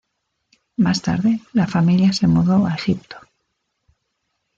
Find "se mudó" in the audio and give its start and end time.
2.11-2.65